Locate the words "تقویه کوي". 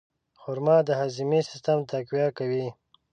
1.91-2.67